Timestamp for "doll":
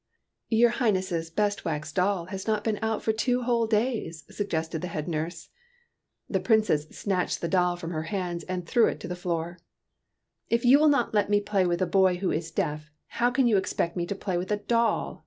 1.93-2.25, 7.47-7.75, 14.57-15.19